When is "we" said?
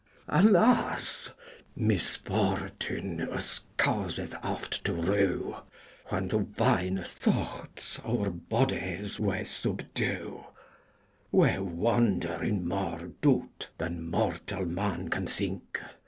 9.19-9.43, 11.31-11.55